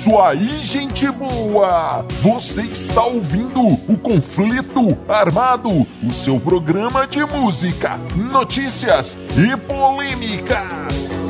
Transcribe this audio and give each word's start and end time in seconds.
isso 0.00 0.18
aí, 0.18 0.64
gente 0.64 1.10
boa! 1.10 2.06
Você 2.22 2.62
está 2.62 3.04
ouvindo 3.04 3.60
o 3.60 3.98
Conflito 3.98 4.96
Armado, 5.06 5.86
o 6.02 6.10
seu 6.10 6.40
programa 6.40 7.06
de 7.06 7.22
música, 7.26 8.00
notícias 8.16 9.18
e 9.36 9.54
polêmicas. 9.58 11.20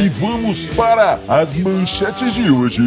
E 0.00 0.08
vamos 0.08 0.66
para 0.66 1.18
as 1.26 1.56
manchetes 1.56 2.32
de 2.32 2.48
hoje. 2.48 2.80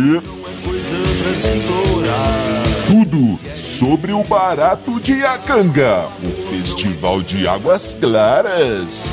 Tudo 2.88 3.38
sobre 3.54 4.14
o 4.14 4.24
barato 4.24 5.02
de 5.02 5.22
Acanga, 5.26 6.08
o 6.24 6.50
Festival 6.50 7.22
de 7.22 7.46
Águas 7.46 7.94
Claras. 8.00 9.04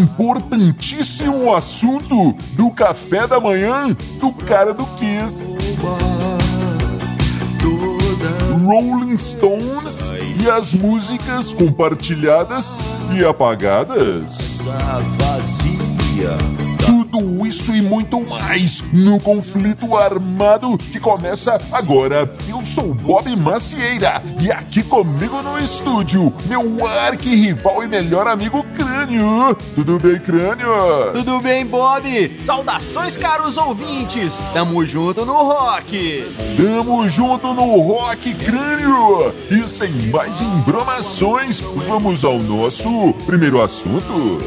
Importantíssimo 0.00 1.54
assunto 1.54 2.32
do 2.52 2.70
café 2.70 3.26
da 3.26 3.38
manhã 3.38 3.94
do 4.18 4.32
cara 4.32 4.72
do 4.72 4.86
Kiss. 4.96 5.58
Rolling 8.64 9.18
Stones 9.18 10.10
e 10.42 10.50
as 10.50 10.72
músicas 10.72 11.52
compartilhadas 11.52 12.78
e 13.14 13.22
apagadas. 13.22 14.38
Tudo 16.86 17.46
isso 17.46 17.74
e 17.74 17.82
muito 17.82 18.20
mais 18.20 18.82
no 18.92 19.20
conflito 19.20 19.96
armado 19.96 20.78
que 20.78 20.98
começa 20.98 21.60
agora. 21.72 22.32
Eu 22.48 22.64
sou 22.64 22.94
Bob 22.94 23.34
Macieira 23.36 24.22
e 24.40 24.50
aqui 24.50 24.82
comigo 24.82 25.42
no 25.42 25.58
estúdio, 25.58 26.32
meu 26.46 26.86
arqui-rival 26.86 27.82
e 27.82 27.88
melhor 27.88 28.26
amigo 28.26 28.64
Crânio. 29.10 29.56
Tudo 29.74 29.98
bem, 29.98 30.18
Crânio? 30.20 31.12
Tudo 31.12 31.40
bem, 31.40 31.66
Bob? 31.66 32.36
Saudações, 32.38 33.16
caros 33.16 33.56
ouvintes! 33.56 34.38
Tamo 34.52 34.86
junto 34.86 35.26
no 35.26 35.32
rock! 35.32 36.24
Tamo 36.56 37.08
junto 37.10 37.52
no 37.52 37.80
Rock 37.80 38.32
Crânio! 38.34 39.34
E 39.50 39.66
sem 39.66 39.90
mais 40.12 40.40
embromações, 40.40 41.60
vamos 41.60 42.24
ao 42.24 42.38
nosso 42.38 43.12
primeiro 43.26 43.60
assunto. 43.60 44.38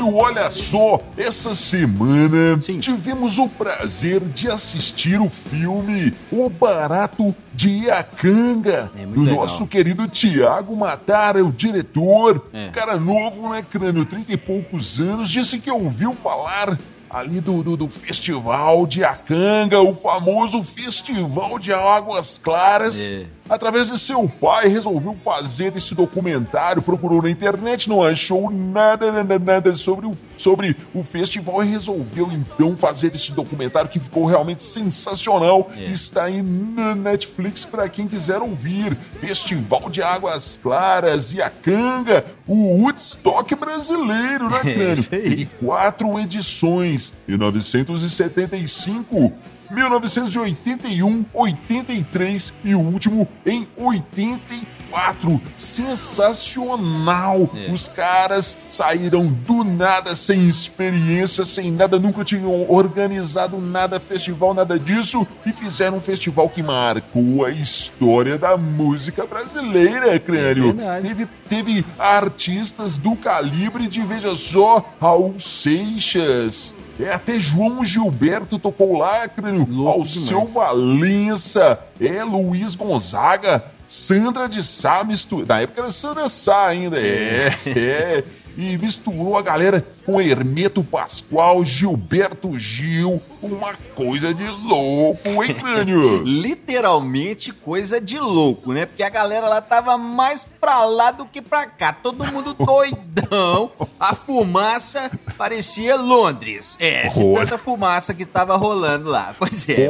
Crânio, 0.00 0.16
olha 0.16 0.50
só, 0.50 1.00
essa 1.16 1.54
semana 1.54 2.60
Sim. 2.60 2.78
tivemos 2.78 3.38
o 3.38 3.48
prazer 3.48 4.20
de 4.20 4.50
assistir 4.50 5.20
o 5.20 5.28
filme 5.28 6.12
O 6.32 6.48
Barato 6.48 7.34
de 7.54 7.68
Iacanga, 7.84 8.90
É, 8.96 9.04
do 9.04 9.22
legal. 9.22 9.42
nosso 9.42 9.66
querido 9.66 10.08
Tiago 10.08 10.74
Matara, 10.76 11.44
o 11.44 11.52
diretor. 11.52 12.46
É. 12.52 12.68
Cara 12.70 12.96
novo, 12.98 13.48
né, 13.50 13.64
Crânio? 13.68 14.04
Trinta 14.04 14.32
e 14.32 14.36
poucos 14.36 14.98
anos, 15.00 15.28
disse 15.28 15.58
que 15.58 15.70
ouviu 15.70 16.14
falar 16.14 16.78
ali 17.08 17.40
do, 17.40 17.62
do, 17.62 17.76
do 17.76 17.88
Festival 17.88 18.86
de 18.86 19.00
Iacanga, 19.00 19.80
o 19.80 19.92
famoso 19.92 20.62
Festival 20.62 21.58
de 21.58 21.72
Águas 21.72 22.38
Claras. 22.42 22.98
É. 23.00 23.24
Através 23.50 23.90
de 23.90 23.98
seu 23.98 24.28
pai, 24.28 24.68
resolveu 24.68 25.14
fazer 25.14 25.76
esse 25.76 25.92
documentário, 25.92 26.80
procurou 26.80 27.20
na 27.20 27.28
internet, 27.28 27.88
não 27.88 28.00
achou 28.00 28.48
nada, 28.48 29.10
nada, 29.10 29.38
nada 29.40 29.74
sobre 29.74 30.06
o, 30.06 30.16
sobre 30.38 30.76
o 30.94 31.02
festival 31.02 31.64
e 31.64 31.66
resolveu 31.66 32.30
então 32.30 32.76
fazer 32.76 33.12
esse 33.12 33.32
documentário 33.32 33.90
que 33.90 33.98
ficou 33.98 34.24
realmente 34.24 34.62
sensacional. 34.62 35.68
É. 35.76 35.86
Está 35.86 36.26
aí 36.26 36.40
na 36.40 36.94
Netflix 36.94 37.64
para 37.64 37.88
quem 37.88 38.06
quiser 38.06 38.38
ouvir. 38.38 38.96
Festival 39.20 39.90
de 39.90 40.00
Águas 40.00 40.60
Claras 40.62 41.32
e 41.32 41.42
a 41.42 41.50
Canga, 41.50 42.24
o 42.46 42.84
Woodstock 42.84 43.52
brasileiro, 43.56 44.48
né, 44.48 44.60
É 44.64 44.74
Crânio? 44.74 44.90
aí. 44.92 45.02
Teve 45.02 45.46
quatro 45.58 46.20
edições, 46.20 47.12
em 47.28 47.32
1975. 47.32 49.32
1981, 49.70 51.24
83 51.32 52.52
e 52.64 52.74
o 52.74 52.80
último 52.80 53.28
em 53.46 53.66
84. 53.76 55.40
Sensacional! 55.56 57.48
É. 57.54 57.72
Os 57.72 57.86
caras 57.88 58.58
saíram 58.68 59.26
do 59.26 59.62
nada, 59.64 60.14
sem 60.14 60.48
experiência, 60.48 61.44
sem 61.44 61.70
nada, 61.70 61.98
nunca 61.98 62.24
tinham 62.24 62.68
organizado 62.70 63.58
nada, 63.58 64.00
festival, 64.00 64.54
nada 64.54 64.78
disso, 64.78 65.26
e 65.46 65.52
fizeram 65.52 65.98
um 65.98 66.00
festival 66.00 66.48
que 66.48 66.62
marcou 66.62 67.44
a 67.44 67.50
história 67.50 68.36
da 68.36 68.56
música 68.56 69.24
brasileira, 69.24 70.18
crânio. 70.18 70.76
É 70.80 71.00
teve, 71.00 71.26
teve 71.48 71.86
artistas 71.98 72.96
do 72.96 73.14
calibre 73.14 73.86
de, 73.86 74.02
veja 74.02 74.34
só, 74.34 74.84
Raul 75.00 75.38
Seixas. 75.38 76.74
É, 77.02 77.12
até 77.12 77.38
João 77.38 77.84
Gilberto 77.84 78.58
tocou 78.58 78.98
lá, 78.98 79.26
crânio. 79.28 79.66
Louco 79.68 80.00
Alceu 80.00 80.44
demais. 80.44 80.52
Valença. 80.52 81.78
É, 82.00 82.22
Luiz 82.24 82.74
Gonzaga. 82.74 83.64
Sandra 83.86 84.48
de 84.48 84.62
Sá 84.62 85.02
misturou. 85.02 85.44
Na 85.46 85.60
época 85.60 85.80
era 85.80 85.90
Sandra 85.90 86.28
Sá 86.28 86.66
ainda. 86.66 87.00
É, 87.00 87.52
é. 87.66 88.24
E 88.60 88.76
misturou 88.76 89.38
a 89.38 89.42
galera 89.42 89.82
com 90.04 90.20
Hermeto 90.20 90.84
Pascoal, 90.84 91.64
Gilberto 91.64 92.58
Gil. 92.58 93.22
Uma 93.40 93.72
coisa 93.94 94.34
de 94.34 94.46
louco, 94.46 95.42
hein, 95.42 95.54
crânio? 95.54 96.22
literalmente 96.26 97.52
coisa 97.52 97.98
de 97.98 98.18
louco, 98.18 98.72
né? 98.74 98.84
Porque 98.84 99.02
a 99.02 99.08
galera 99.08 99.48
lá 99.48 99.62
tava 99.62 99.96
mais 99.96 100.44
pra 100.60 100.84
lá 100.84 101.10
do 101.10 101.24
que 101.24 101.40
pra 101.40 101.64
cá. 101.64 101.92
Todo 101.92 102.22
mundo 102.26 102.52
doidão. 102.54 103.72
A 103.98 104.14
fumaça 104.14 105.10
parecia 105.38 105.96
Londres. 105.96 106.76
É, 106.78 107.08
de 107.08 107.20
Olha. 107.22 107.40
tanta 107.46 107.56
fumaça 107.58 108.12
que 108.12 108.26
tava 108.26 108.56
rolando 108.56 109.08
lá. 109.08 109.34
Pois 109.40 109.66
é. 109.70 109.88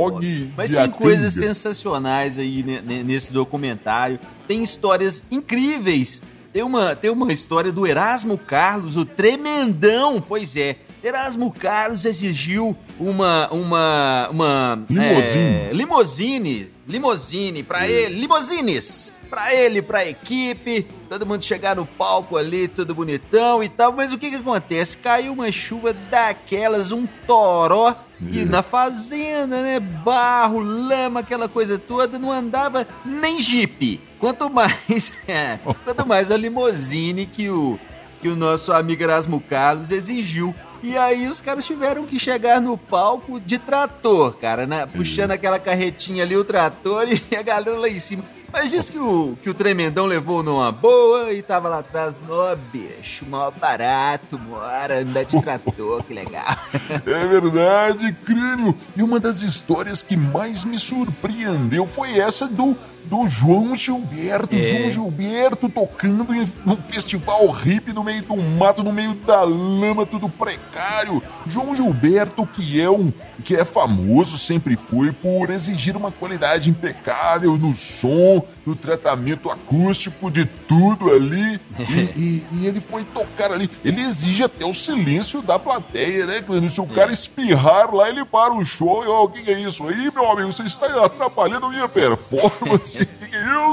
Mas 0.56 0.70
tem 0.70 0.91
coisas 0.91 1.34
sensacionais 1.34 2.38
aí 2.38 2.62
ne- 2.62 2.81
ne- 2.82 3.02
nesse 3.02 3.32
documentário. 3.32 4.19
Tem 4.47 4.62
histórias 4.62 5.25
incríveis. 5.31 6.22
Tem 6.53 6.62
uma, 6.62 6.97
tem 6.97 7.11
uma 7.11 7.33
história 7.33 7.71
do 7.71 7.87
Erasmo 7.87 8.37
Carlos, 8.37 8.97
o 8.97 9.05
tremendão. 9.05 10.21
Pois 10.21 10.56
é. 10.56 10.77
Erasmo 11.03 11.50
Carlos 11.53 12.05
exigiu 12.05 12.77
uma. 12.99 13.49
uma. 13.53 14.28
uma. 14.31 14.83
Limousine. 14.91 15.41
é, 15.44 15.71
limousine. 15.72 16.69
Limousine 16.88 17.62
pra 17.62 17.87
ele. 17.88 18.21
Limousines! 18.21 19.12
Pra 19.31 19.55
ele, 19.55 19.81
pra 19.81 20.05
equipe. 20.05 20.88
Todo 21.09 21.25
mundo 21.25 21.44
chegar 21.44 21.77
no 21.77 21.87
palco 21.87 22.37
ali, 22.37 22.67
tudo 22.67 22.93
bonitão 22.97 23.62
e 23.62 23.69
tal. 23.69 23.93
Mas 23.93 24.12
o 24.12 24.19
que 24.19 24.28
que 24.28 24.37
acontece? 24.37 24.97
Caiu 24.99 25.32
uma 25.32 25.53
chuva 25.53 25.94
daquelas, 26.11 26.91
um 26.91 27.06
toró. 27.28 27.94
E 28.21 28.41
É. 28.41 28.44
na 28.44 28.61
fazenda, 28.61 29.62
né? 29.62 29.78
Barro, 29.78 30.59
lama, 30.59 31.21
aquela 31.21 31.49
coisa 31.49 31.78
toda, 31.78 32.19
não 32.19 32.31
andava 32.32 32.87
nem 33.06 33.41
jipe. 33.41 34.00
Quanto 34.20 34.50
mais, 34.50 35.14
é, 35.26 35.58
quanto 35.84 36.06
mais 36.06 36.31
a 36.31 36.36
limousine 36.36 37.25
que 37.25 37.48
o, 37.48 37.78
que 38.20 38.28
o 38.28 38.36
nosso 38.36 38.72
amigo 38.72 39.03
Erasmo 39.03 39.41
Carlos 39.41 39.91
exigiu. 39.91 40.54
E 40.82 40.97
aí 40.97 41.26
os 41.26 41.41
caras 41.41 41.66
tiveram 41.66 42.06
que 42.06 42.19
chegar 42.19 42.60
no 42.60 42.76
palco 42.76 43.41
de 43.41 43.58
trator, 43.58 44.34
cara, 44.34 44.66
né? 44.66 44.86
Puxando 44.86 45.32
aquela 45.32 45.58
carretinha 45.58 46.22
ali, 46.22 46.36
o 46.36 46.44
trator 46.44 47.06
e 47.08 47.36
a 47.36 47.42
galera 47.42 47.78
lá 47.78 47.88
em 47.88 48.00
cima. 48.00 48.22
Mas 48.53 48.70
diz 48.70 48.91
que 48.91 48.98
o, 48.98 49.38
que 49.41 49.48
o 49.48 49.54
tremendão 49.54 50.06
levou 50.06 50.42
numa 50.42 50.72
boa 50.72 51.32
e 51.32 51.41
tava 51.41 51.69
lá 51.69 51.78
atrás, 51.78 52.20
nó, 52.26 52.54
bicho, 52.56 53.25
mó 53.25 53.50
barato, 53.50 54.37
bora 54.37 55.00
andar 55.00 55.25
de 55.25 55.40
trator, 55.40 56.02
que 56.02 56.12
legal. 56.12 56.56
É 57.06 57.26
verdade, 57.26 58.12
crânio. 58.25 58.75
E 58.96 59.02
uma 59.02 59.20
das 59.20 59.43
histórias 59.43 60.02
que 60.02 60.16
mais 60.16 60.64
me 60.64 60.78
surpreendeu 60.78 61.87
foi 61.87 62.19
essa 62.19 62.49
do, 62.49 62.76
do 63.05 63.26
João 63.29 63.75
Gilberto. 63.75 64.55
É. 64.56 64.62
João 64.62 64.91
Gilberto 64.91 65.69
tocando 65.69 66.32
em- 66.35 66.47
no 66.64 66.76
festival 66.76 67.49
hippie 67.50 67.93
no 67.93 68.05
meio 68.05 68.23
do 68.23 68.37
mato, 68.37 68.82
no 68.82 68.93
meio 68.93 69.14
da 69.14 69.43
lama, 69.43 70.06
tudo 70.06 70.29
precário. 70.29 71.23
João 71.47 71.75
Gilberto, 71.75 72.47
que 72.47 72.81
é 72.81 72.88
um 72.91 73.12
que 73.43 73.56
é 73.56 73.64
famoso, 73.64 74.37
sempre 74.37 74.76
foi, 74.76 75.12
por 75.12 75.49
exigir 75.50 75.97
uma 75.97 76.12
qualidade 76.12 76.69
impecável 76.69 77.56
no 77.56 77.75
som, 77.75 78.44
no 78.70 78.76
tratamento 78.76 79.50
acústico, 79.50 80.31
de 80.31 80.44
tudo 80.44 81.11
ali. 81.12 81.61
E, 81.90 81.93
e- 82.20 82.44
e 82.52 82.67
ele 82.67 82.81
foi 82.81 83.02
tocar 83.05 83.50
ali. 83.52 83.69
Ele 83.84 84.00
exige 84.02 84.43
até 84.44 84.64
o 84.64 84.72
silêncio 84.75 85.40
da 85.43 85.58
plateia, 85.58 86.26
né? 86.26 86.44
Se 86.69 86.81
o 86.81 86.87
cara 86.87 87.11
espirrar 87.12 87.93
lá, 87.94 88.08
ele 88.08 88.25
para 88.25 88.52
o 88.55 88.64
show 88.64 89.02
e, 89.05 89.08
ó, 89.08 89.25
o 89.25 89.28
que, 89.28 89.50
é 89.50 89.61
isso 89.61 89.87
aí, 89.88 90.11
meu 90.14 90.31
amigo? 90.31 90.52
Você 90.52 90.62
está 90.64 90.87
atrapalhando 91.05 91.67
a 91.67 91.70
minha 91.70 91.88
performance. 91.88 92.99
O 93.20 93.26
que 93.31 93.37
é 93.37 93.40
isso? 93.40 93.69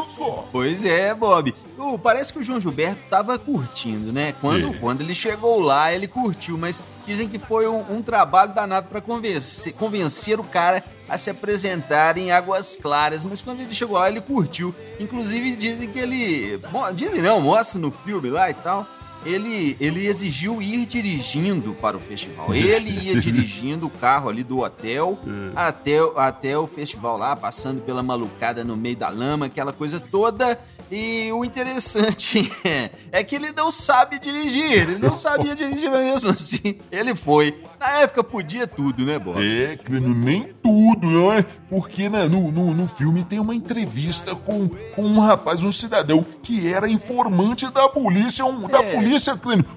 Pois 0.51 0.83
é, 0.83 1.13
Bob. 1.13 1.53
O, 1.77 1.97
parece 1.97 2.33
que 2.33 2.39
o 2.39 2.43
João 2.43 2.59
Gilberto 2.59 2.99
tava 3.09 3.37
curtindo, 3.37 4.11
né? 4.11 4.33
Quando, 4.41 4.73
quando 4.79 5.01
ele 5.01 5.13
chegou 5.13 5.59
lá, 5.59 5.93
ele 5.93 6.07
curtiu, 6.07 6.57
mas 6.57 6.81
dizem 7.05 7.29
que 7.29 7.37
foi 7.37 7.67
um, 7.67 7.97
um 7.97 8.01
trabalho 8.01 8.53
danado 8.53 8.87
para 8.87 8.99
convencer, 8.99 9.73
convencer 9.73 10.39
o 10.39 10.43
cara 10.43 10.83
a 11.07 11.17
se 11.17 11.29
apresentar 11.29 12.17
em 12.17 12.31
Águas 12.31 12.75
Claras, 12.75 13.23
mas 13.23 13.41
quando 13.41 13.61
ele 13.61 13.73
chegou 13.73 13.97
lá, 13.97 14.09
ele 14.09 14.19
curtiu. 14.19 14.73
Inclusive, 14.99 15.55
dizem 15.55 15.89
que 15.89 15.99
ele. 15.99 16.57
Bom, 16.71 16.91
dizem 16.93 17.21
não, 17.21 17.39
mostra 17.39 17.79
no 17.79 17.91
filme 17.91 18.29
lá 18.29 18.49
e 18.49 18.53
tal 18.53 18.85
ele, 19.27 19.75
ele 19.79 20.07
exigiu 20.07 20.61
ir 20.61 20.85
dirigindo 20.85 21.73
para 21.73 21.97
o 21.97 21.99
festival. 21.99 22.55
Ele 22.55 22.89
ia 22.89 23.19
dirigindo 23.19 23.87
o 23.87 23.89
carro 23.89 24.29
ali 24.29 24.43
do 24.43 24.59
hotel 24.59 25.19
é. 25.27 25.51
até, 25.55 25.97
até 26.15 26.57
o 26.57 26.65
festival 26.65 27.17
lá, 27.17 27.35
passando 27.35 27.81
pela 27.81 28.01
malucada 28.01 28.63
no 28.63 28.77
meio 28.77 28.95
da 28.95 29.09
lama, 29.09 29.47
aquela 29.47 29.73
coisa 29.73 29.99
toda. 29.99 30.57
E 30.89 31.29
o 31.33 31.43
interessante 31.43 32.49
é, 32.63 32.89
é 33.11 33.23
que 33.23 33.35
ele 33.35 33.51
não 33.51 33.69
sabe 33.71 34.19
dirigir, 34.19 34.71
ele 34.71 34.97
não 34.97 35.13
sabia 35.13 35.53
dirigir 35.53 35.91
mesmo 35.91 36.29
assim. 36.29 36.77
Ele 36.89 37.13
foi. 37.13 37.61
Na 37.77 37.99
época 37.99 38.23
podia 38.23 38.65
tudo, 38.65 39.03
né, 39.03 39.19
Bob? 39.19 39.37
É, 39.37 39.77
nem 39.89 40.53
tudo, 40.63 41.07
não 41.07 41.33
é? 41.33 41.43
Porque 41.69 42.07
né, 42.09 42.27
no, 42.27 42.49
no, 42.51 42.73
no 42.73 42.87
filme 42.87 43.23
tem 43.23 43.39
uma 43.39 43.53
entrevista 43.53 44.33
com, 44.33 44.69
com 44.95 45.03
um 45.03 45.19
rapaz, 45.19 45.61
um 45.63 45.71
cidadão, 45.71 46.25
que 46.41 46.71
era 46.71 46.87
informante 46.87 47.69
da 47.69 47.89
polícia, 47.89 48.45
um, 48.45 48.65
é. 48.65 48.69
da 48.69 48.81
polícia, 48.81 49.16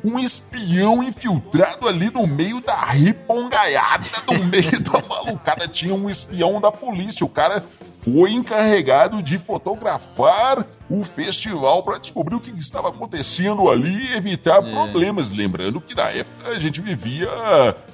um 0.04 0.18
espião 0.18 1.02
infiltrado 1.02 1.88
ali 1.88 2.10
no 2.10 2.26
meio 2.26 2.60
da 2.60 2.84
ripongaiada, 2.84 4.06
no 4.26 4.44
meio 4.46 4.80
da 4.80 5.02
malucada. 5.08 5.68
Tinha 5.68 5.94
um 5.94 6.08
espião 6.08 6.60
da 6.60 6.70
polícia. 6.70 7.24
O 7.24 7.28
cara 7.28 7.64
foi 7.92 8.32
encarregado 8.32 9.22
de 9.22 9.38
fotografar 9.38 10.66
o 10.88 11.04
festival 11.04 11.82
para 11.84 11.98
descobrir 11.98 12.34
o 12.34 12.40
que 12.40 12.50
estava 12.50 12.88
acontecendo 12.88 13.70
ali 13.70 14.08
e 14.08 14.14
evitar 14.14 14.58
é. 14.58 14.72
problemas. 14.72 15.30
Lembrando 15.30 15.80
que 15.80 15.94
na 15.94 16.10
época 16.10 16.50
a 16.50 16.58
gente 16.58 16.80
vivia 16.80 17.28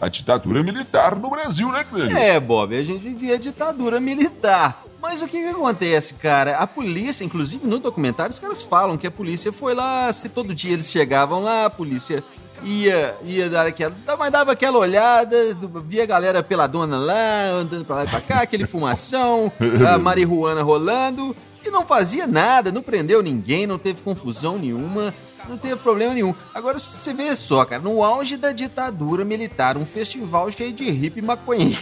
a 0.01 0.09
ditadura 0.09 0.63
militar 0.63 1.19
no 1.19 1.29
Brasil, 1.29 1.71
né, 1.71 1.85
Clênio? 1.85 2.17
É, 2.17 2.41
Bob, 2.41 2.77
a 2.77 2.83
gente 2.83 3.01
vivia 3.01 3.35
a 3.35 3.39
ditadura 3.39 4.01
militar. 4.01 4.86
Mas 5.09 5.23
o 5.23 5.29
que, 5.29 5.41
que 5.41 5.49
acontece, 5.49 6.15
cara? 6.15 6.57
A 6.57 6.67
polícia, 6.67 7.23
inclusive 7.23 7.65
no 7.65 7.79
documentário, 7.79 8.33
os 8.33 8.41
caras 8.41 8.61
falam 8.61 8.99
que 8.99 9.07
a 9.07 9.11
polícia 9.11 9.53
foi 9.53 9.73
lá, 9.73 10.13
se 10.13 10.29
todo 10.29 10.53
dia 10.53 10.73
eles 10.73 10.91
chegavam 10.91 11.45
lá, 11.45 11.67
a 11.67 11.71
polícia 11.71 12.25
ia, 12.65 13.15
ia 13.23 13.49
dar 13.49 13.69
aquela. 13.69 13.95
Mas 14.19 14.33
dava 14.33 14.51
aquela 14.51 14.77
olhada, 14.79 15.37
via 15.85 16.03
a 16.03 16.07
galera 16.07 16.43
peladona 16.43 16.99
lá, 16.99 17.51
andando 17.51 17.85
pra 17.85 17.97
lá 17.97 18.05
e 18.05 18.09
pra 18.09 18.21
cá, 18.21 18.41
aquele 18.41 18.67
fumação, 18.67 19.51
a 19.89 19.97
marihuana 19.97 20.61
rolando 20.65 21.37
que 21.63 21.71
não 21.71 21.87
fazia 21.87 22.27
nada, 22.27 22.73
não 22.73 22.83
prendeu 22.83 23.23
ninguém, 23.23 23.65
não 23.65 23.79
teve 23.79 24.03
confusão 24.03 24.59
nenhuma, 24.59 25.15
não 25.49 25.59
teve 25.59 25.77
problema 25.77 26.15
nenhum. 26.15 26.35
Agora 26.55 26.79
você 26.79 27.13
vê 27.13 27.35
só, 27.37 27.65
cara, 27.65 27.83
no 27.83 28.03
auge 28.03 28.37
da 28.37 28.53
ditadura 28.53 29.25
militar, 29.25 29.77
um 29.77 29.87
festival 29.87 30.51
cheio 30.51 30.73
de 30.73 30.91
hippie 30.91 31.23
maconheiro. 31.23 31.77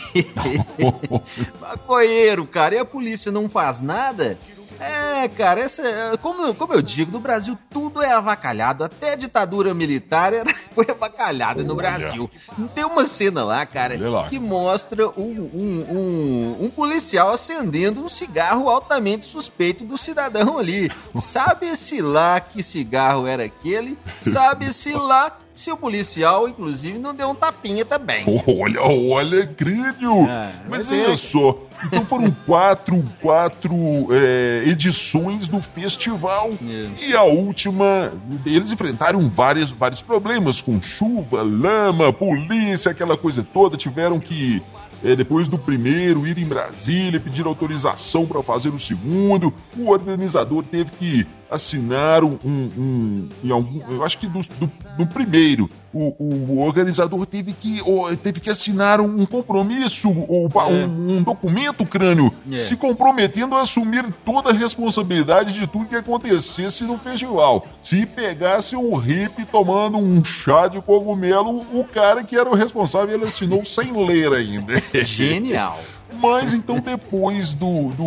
maconheiro, 1.60 2.46
cara, 2.46 2.74
e 2.74 2.78
a 2.78 2.84
polícia 2.84 3.30
não 3.32 3.48
faz 3.48 3.80
nada? 3.80 4.38
É, 4.80 5.28
cara, 5.28 5.60
essa, 5.60 5.82
como, 6.20 6.54
como 6.54 6.72
eu 6.72 6.82
digo, 6.82 7.12
no 7.12 7.20
Brasil 7.20 7.56
tudo 7.70 8.02
é 8.02 8.12
avacalhado, 8.12 8.84
até 8.84 9.12
a 9.12 9.16
ditadura 9.16 9.72
militar 9.72 10.32
era, 10.32 10.54
foi 10.74 10.86
avacalhada 10.88 11.62
no 11.62 11.74
Brasil. 11.74 12.28
Tem 12.74 12.84
uma 12.84 13.04
cena 13.06 13.44
lá, 13.44 13.64
cara, 13.64 13.96
que 14.28 14.38
mostra 14.38 15.08
um, 15.08 15.50
um, 15.54 15.86
um, 15.90 16.64
um, 16.64 16.70
policial 16.70 17.32
acendendo 17.32 18.04
um 18.04 18.08
cigarro 18.08 18.68
altamente 18.68 19.24
suspeito 19.24 19.84
do 19.84 19.96
cidadão 19.96 20.58
ali. 20.58 20.90
Sabe-se 21.14 22.00
lá 22.00 22.40
que 22.40 22.62
cigarro 22.62 23.26
era 23.26 23.44
aquele, 23.44 23.98
sabe-se 24.20 24.92
lá 24.92 25.38
se 25.54 25.70
o 25.70 25.76
policial, 25.76 26.48
inclusive, 26.48 26.98
não 26.98 27.14
deu 27.14 27.28
um 27.28 27.34
tapinha 27.34 27.84
também. 27.84 28.24
Olha, 28.46 28.82
olha, 28.82 29.46
crânio! 29.46 30.26
Ah, 30.28 30.50
mas, 30.68 30.90
mas 30.90 30.90
olha 30.90 31.12
é... 31.12 31.16
só, 31.16 31.58
então 31.84 32.04
foram 32.04 32.30
quatro, 32.44 33.04
quatro 33.20 33.74
é, 34.10 34.64
edições 34.66 35.48
do 35.48 35.60
festival. 35.60 36.50
É. 36.62 37.06
E 37.06 37.16
a 37.16 37.22
última, 37.22 38.12
eles 38.44 38.72
enfrentaram 38.72 39.28
vários, 39.28 39.70
vários 39.70 40.02
problemas 40.02 40.60
com 40.60 40.80
chuva, 40.82 41.42
lama, 41.42 42.12
polícia, 42.12 42.90
aquela 42.90 43.16
coisa 43.16 43.46
toda. 43.52 43.76
Tiveram 43.76 44.18
que 44.18 44.62
é, 45.04 45.14
depois 45.14 45.48
do 45.48 45.58
primeiro, 45.58 46.26
ir 46.26 46.38
em 46.38 46.46
Brasília, 46.46 47.20
pedir 47.20 47.46
autorização 47.46 48.24
para 48.24 48.42
fazer 48.42 48.70
o 48.70 48.78
segundo. 48.78 49.52
O 49.76 49.90
organizador 49.90 50.64
teve 50.64 50.90
que 50.92 51.26
assinar 51.54 52.24
um. 52.24 52.38
um, 52.44 53.28
um 53.44 53.54
algum, 53.54 53.80
eu 53.92 54.04
acho 54.04 54.18
que 54.18 54.26
do, 54.26 54.40
do, 54.40 54.70
do 54.98 55.06
primeiro, 55.06 55.70
o, 55.92 56.14
o, 56.18 56.58
organizador 56.60 57.24
teve 57.24 57.52
que, 57.52 57.80
teve 58.22 58.40
que 58.40 58.50
assinar 58.50 59.00
um 59.00 59.24
compromisso, 59.24 60.08
um, 60.10 60.48
é. 60.52 60.86
um 60.86 61.22
documento 61.22 61.86
crânio, 61.86 62.32
é. 62.50 62.56
se 62.56 62.76
comprometendo 62.76 63.54
a 63.54 63.62
assumir 63.62 64.04
toda 64.24 64.50
a 64.50 64.52
responsabilidade 64.52 65.52
de 65.52 65.66
tudo 65.66 65.86
que 65.86 65.94
acontecesse 65.94 66.84
no 66.84 66.98
festival. 66.98 67.66
Se 67.82 68.04
pegasse 68.04 68.74
um 68.74 68.94
hippie 68.96 69.44
tomando 69.44 69.98
um 69.98 70.24
chá 70.24 70.66
de 70.66 70.80
cogumelo, 70.80 71.64
o 71.72 71.84
cara 71.84 72.24
que 72.24 72.36
era 72.36 72.48
o 72.48 72.54
responsável 72.54 73.14
ele 73.14 73.26
assinou 73.26 73.64
sem 73.64 73.92
ler 73.92 74.32
ainda. 74.32 74.74
Genial. 75.04 75.78
Mas 76.20 76.52
então 76.52 76.78
depois 76.78 77.52
do, 77.52 77.90
do, 77.90 78.04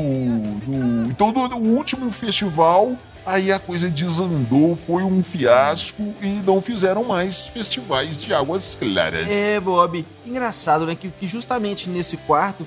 do 0.66 1.10
então 1.10 1.32
do, 1.32 1.48
do 1.48 1.58
último 1.58 2.10
festival 2.10 2.96
Aí 3.28 3.52
a 3.52 3.60
coisa 3.60 3.90
desandou, 3.90 4.74
foi 4.78 5.04
um 5.04 5.22
fiasco 5.22 6.16
e 6.22 6.42
não 6.46 6.62
fizeram 6.62 7.04
mais 7.04 7.46
festivais 7.46 8.18
de 8.18 8.34
águas 8.34 8.74
claras. 8.74 9.30
É, 9.30 9.60
Bob. 9.60 10.06
Engraçado, 10.26 10.86
né? 10.86 10.96
Que, 10.96 11.10
que 11.10 11.28
justamente 11.28 11.90
nesse 11.90 12.16
quarto, 12.16 12.66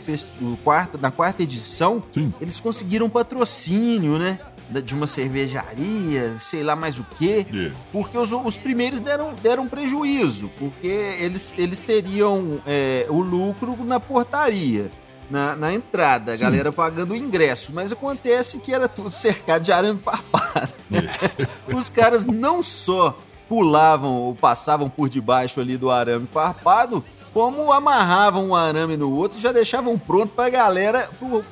quarto, 0.63 0.99
na 0.99 1.11
quarta 1.11 1.43
edição, 1.43 2.03
Sim. 2.13 2.31
eles 2.39 2.61
conseguiram 2.61 3.09
patrocínio, 3.09 4.19
né? 4.19 4.39
de 4.85 4.95
uma 4.95 5.09
cervejaria, 5.09 6.39
sei 6.39 6.63
lá 6.63 6.77
mais 6.77 6.97
o 6.97 7.05
quê, 7.19 7.45
yeah. 7.53 7.75
porque 7.91 8.17
os, 8.17 8.31
os 8.33 8.57
primeiros 8.57 9.01
deram, 9.01 9.35
deram 9.43 9.67
prejuízo, 9.67 10.49
porque 10.61 10.87
eles, 10.87 11.53
eles 11.59 11.81
teriam 11.81 12.61
é, 12.65 13.05
o 13.09 13.21
lucro 13.21 13.77
na 13.85 13.99
portaria 13.99 14.89
na, 15.31 15.55
na 15.55 15.73
entrada, 15.73 16.35
a 16.35 16.37
galera 16.37 16.73
pagando 16.73 17.13
o 17.13 17.17
ingresso. 17.17 17.73
Mas 17.73 17.93
acontece 17.93 18.59
que 18.59 18.75
era 18.75 18.89
tudo 18.89 19.11
cercado 19.11 19.63
de 19.63 19.73
arame 19.73 20.01
farpado. 20.01 20.73
Os 21.73 21.89
caras 21.89 22.27
não 22.27 22.63
só 22.63 23.17
pulavam 23.49 24.15
ou 24.15 24.35
passavam 24.35 24.89
por 24.89 25.09
debaixo 25.09 25.61
ali 25.61 25.77
do 25.77 25.91
arame 25.91 26.27
farpado, 26.33 27.05
como 27.33 27.73
amarravam 27.73 28.49
um 28.49 28.55
arame 28.55 28.97
no 28.97 29.13
outro 29.13 29.39
e 29.39 29.43
já 29.43 29.53
deixavam 29.53 29.99
pronto 29.99 30.33
pra 30.35 30.49
galera 30.49 31.09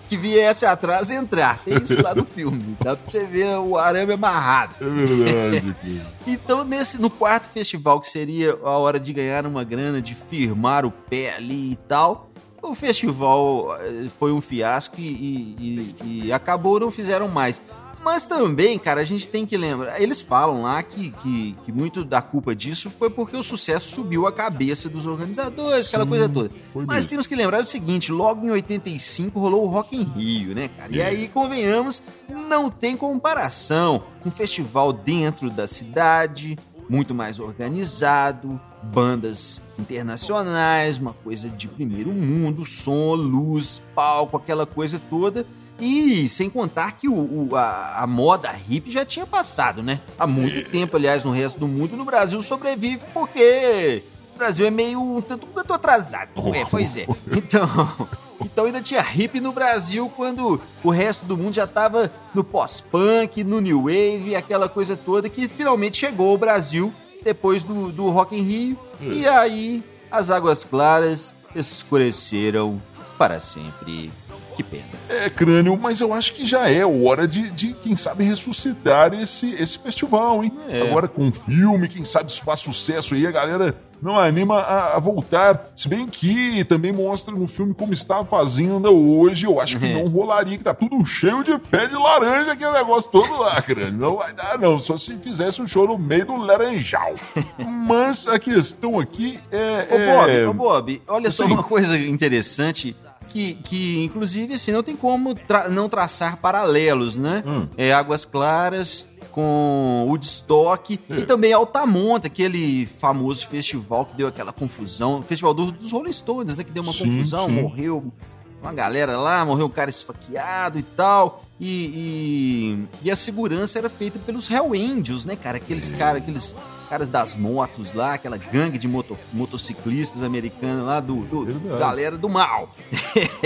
que 0.09 0.17
viesse 0.17 0.67
atrás 0.67 1.11
entrar. 1.11 1.59
Tem 1.59 1.77
isso 1.83 2.01
lá 2.03 2.15
no 2.15 2.25
filme. 2.25 2.77
Dá 2.83 2.97
pra 2.97 3.11
você 3.11 3.25
ver 3.25 3.57
o 3.59 3.77
arame 3.77 4.13
amarrado. 4.13 4.75
É 4.81 4.85
verdade. 4.85 5.77
então, 6.27 6.65
nesse, 6.65 7.01
no 7.01 7.11
quarto 7.11 7.49
festival, 7.51 8.01
que 8.01 8.11
seria 8.11 8.59
a 8.63 8.71
hora 8.71 8.99
de 8.99 9.13
ganhar 9.13 9.47
uma 9.47 9.65
grana, 9.65 10.03
de 10.03 10.15
firmar 10.15 10.85
o 10.85 10.91
pé 10.91 11.37
ali 11.37 11.73
e 11.73 11.77
tal, 11.77 12.28
o 12.63 12.75
festival 12.75 13.77
eh, 13.81 14.09
foi 14.19 14.33
um 14.33 14.41
fiasco 14.41 14.97
e, 15.01 15.55
e, 15.59 16.25
e, 16.27 16.33
acabou, 16.33 16.81
não 16.81 16.91
fizeram 16.91 17.29
mais. 17.29 17.61
Mas 18.03 18.25
também, 18.25 18.79
cara, 18.79 19.01
a 19.01 19.05
gente 19.05 19.29
tem 19.29 19.45
que 19.45 19.57
lembrar. 19.57 20.01
Eles 20.01 20.21
falam 20.21 20.63
lá 20.63 20.83
que, 20.83 21.11
que, 21.11 21.57
que 21.65 21.73
muito 21.73 22.05
da 22.05 22.23
culpa 22.23 22.55
disso 22.55 22.89
foi 22.91 23.11
porque 23.11 23.37
o 23.37 23.43
sucesso 23.43 23.91
subiu 23.93 24.27
a 24.27 24.33
cabeça 24.33 24.89
dos 24.89 25.05
organizadores, 25.05 25.89
aquela 25.89 26.05
Sim, 26.05 26.09
coisa 26.09 26.29
toda. 26.29 26.51
Mas 26.75 26.87
mesmo. 26.87 27.11
temos 27.11 27.27
que 27.27 27.35
lembrar 27.35 27.61
o 27.61 27.67
seguinte: 27.67 28.13
logo 28.13 28.47
em 28.47 28.51
85 28.51 29.39
rolou 29.39 29.65
o 29.65 29.69
Rock 29.69 29.97
in 29.97 30.05
Rio, 30.05 30.55
né, 30.55 30.71
cara? 30.77 30.95
E 30.95 31.03
aí, 31.03 31.29
convenhamos, 31.29 32.03
não 32.29 32.71
tem 32.71 32.97
comparação. 32.97 34.05
Um 34.25 34.31
festival 34.31 34.93
dentro 34.93 35.51
da 35.51 35.67
cidade, 35.67 36.57
muito 36.89 37.15
mais 37.15 37.39
organizado, 37.39 38.61
bandas 38.83 39.61
internacionais, 39.79 40.99
uma 40.99 41.13
coisa 41.13 41.49
de 41.49 41.69
primeiro 41.69 42.11
mundo, 42.13 42.65
som, 42.65 43.15
luz, 43.15 43.83
palco, 43.95 44.37
aquela 44.37 44.67
coisa 44.67 45.01
toda. 45.11 45.45
E 45.81 46.29
sem 46.29 46.51
contar 46.51 46.93
que 46.93 47.09
o, 47.09 47.15
o 47.15 47.57
a, 47.57 48.03
a, 48.03 48.07
moda 48.07 48.53
hip 48.69 48.91
já 48.91 49.05
tinha 49.05 49.25
passado, 49.25 49.81
né? 49.81 50.01
Há 50.19 50.27
muito 50.27 50.69
tempo, 50.71 50.97
aliás, 50.97 51.25
no 51.25 51.31
resto 51.31 51.61
do 51.61 51.69
mundo, 51.69 51.97
no 51.97 52.05
Brasil 52.05 52.43
sobrevive 52.43 53.01
porque 53.15 54.03
Brasil 54.39 54.67
é 54.67 54.71
meio 54.71 55.01
um 55.01 55.21
tanto 55.21 55.47
quanto 55.47 55.73
atrasado. 55.73 56.31
É, 56.55 56.65
pois 56.65 56.97
é. 56.97 57.07
Então, 57.33 58.09
então 58.41 58.65
ainda 58.65 58.81
tinha 58.81 59.05
hip 59.15 59.41
no 59.41 59.53
Brasil 59.53 60.11
quando 60.17 60.61
o 60.83 60.91
resto 60.91 61.27
do 61.27 61.37
mundo 61.37 61.55
já 61.55 61.67
tava 61.67 62.11
no 62.35 62.43
pós-punk, 62.43 63.45
no 63.45 63.61
new 63.61 63.83
wave, 63.83 64.35
aquela 64.35 64.69
coisa 64.69 64.97
toda 64.97 65.29
que 65.29 65.49
finalmente 65.49 65.97
chegou 65.97 66.31
ao 66.31 66.39
Brasil 66.39 66.93
depois 67.23 67.63
do, 67.63 67.91
do 67.93 68.09
Rock 68.11 68.37
in 68.37 68.43
Rio. 68.43 68.79
Hum. 69.01 69.13
E 69.13 69.27
aí 69.27 69.83
as 70.11 70.31
águas 70.31 70.65
claras 70.65 71.35
escureceram 71.55 72.81
para 73.19 73.41
sempre. 73.41 74.11
Que 74.57 74.63
pena. 74.65 74.85
É, 75.09 75.31
crânio, 75.31 75.79
mas 75.81 76.01
eu 76.01 76.13
acho 76.13 76.33
que 76.33 76.45
já 76.45 76.69
é 76.69 76.85
hora 76.85 77.29
de, 77.29 77.49
de 77.51 77.75
quem 77.75 77.95
sabe, 77.95 78.25
ressuscitar 78.25 79.15
esse, 79.15 79.55
esse 79.55 79.79
festival, 79.79 80.43
hein? 80.43 80.53
É. 80.69 80.83
Agora 80.83 81.07
com 81.07 81.27
um 81.27 81.31
filme, 81.33 81.87
quem 81.87 82.03
sabe 82.03 82.33
se 82.33 82.41
faz 82.41 82.59
sucesso 82.59 83.15
aí, 83.15 83.25
a 83.25 83.31
galera 83.31 83.73
não 84.03 84.19
anima 84.19 84.59
a, 84.61 84.97
a 84.97 84.99
voltar. 84.99 85.67
Se 85.77 85.89
bem 85.89 86.07
que 86.07 86.65
também 86.65 86.93
mostra 86.93 87.35
no 87.35 87.47
filme 87.47 87.75
como 87.75 87.93
está 87.93 88.21
a 88.21 88.25
Fazenda 88.25 88.91
hoje, 88.91 89.47
eu 89.47 89.61
acho 89.61 89.79
que 89.79 89.87
É. 89.87 89.95
não 90.03 90.09
rolaria, 90.09 90.57
que 90.59 90.65
tá 90.65 90.75
tudo 90.75 91.05
cheio 91.05 91.43
de 91.43 91.59
pé 91.59 91.87
de 91.87 91.95
laranja, 91.95 92.53
aquele 92.53 92.73
negócio 92.73 93.11
todo 93.11 93.39
lá, 93.41 93.61
crânio. 93.63 93.93
Não 93.99 94.17
vai 94.17 94.33
dar, 94.33 94.59
não, 94.59 94.79
só 94.79 94.97
se 94.97 95.17
fizesse 95.19 95.61
um 95.63 95.67
show 95.67 95.87
no 95.87 95.99
meio 95.99 96.27
do 96.27 96.37
laranjal. 96.37 97.15
mas 97.87 98.27
a 98.29 98.39
questão 98.39 98.99
aqui 98.99 99.39
é... 99.51 99.87
Ô, 99.91 99.99
Bob, 100.17 100.31
é... 100.31 100.49
ô, 100.49 100.53
Bob, 100.55 101.03
olha 101.09 101.31
só 101.31 101.45
uma 101.47 101.63
coisa 101.63 101.97
interessante. 101.99 102.95
Que, 103.31 103.55
que, 103.63 104.03
inclusive, 104.05 104.55
assim, 104.55 104.73
não 104.73 104.83
tem 104.83 104.97
como 104.97 105.35
tra- 105.35 105.69
não 105.69 105.87
traçar 105.87 106.39
paralelos, 106.39 107.19
né? 107.19 107.45
Hum. 107.47 107.69
É 107.77 107.93
Águas 107.93 108.25
Claras 108.25 109.05
com 109.39 110.05
Woodstock 110.09 110.99
É. 111.09 111.19
e 111.19 111.23
também 111.23 111.53
Altamonte, 111.53 112.27
aquele 112.27 112.87
famoso 112.99 113.47
festival 113.47 114.05
que 114.05 114.17
deu 114.17 114.27
aquela 114.27 114.53
confusão. 114.53 115.23
Festival 115.23 115.55
do- 115.55 115.71
dos 115.71 115.93
Rolling 115.93 116.11
Stones, 116.13 116.57
né? 116.57 116.65
Que 116.65 116.73
deu 116.73 116.83
uma 116.83 116.93
Sim, 116.93 117.05
confusão, 117.05 117.47
sim. 117.47 117.53
morreu 117.63 118.13
uma 118.61 118.73
galera 118.73 119.17
lá, 119.17 119.45
morreu 119.45 119.67
um 119.67 119.71
cara 119.71 119.91
esfaqueado 119.91 120.77
e 120.77 120.83
tal. 120.83 121.45
E, 121.61 122.79
e, 123.03 123.07
e 123.07 123.11
a 123.13 123.15
segurança 123.17 123.79
era 123.79 123.89
feita 123.89 124.19
pelos 124.19 124.51
Hell 124.51 124.73
Angels, 124.75 125.25
né, 125.25 125.37
cara? 125.37 125.59
Aqueles 125.59 125.93
caras, 125.93 126.23
aqueles 126.23 126.55
caras 126.89 127.07
das 127.09 127.37
motos 127.37 127.93
lá, 127.93 128.15
aquela 128.15 128.37
gangue 128.37 128.79
de 128.79 128.89
moto- 128.89 129.19
motociclistas 129.33 130.23
americanos 130.23 130.87
lá, 130.87 131.01
do, 131.01 131.17
do- 131.25 131.79
galera 131.79 132.17
do 132.17 132.29
mal. 132.29 132.69